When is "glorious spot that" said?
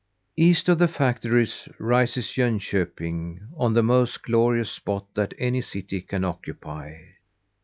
4.23-5.35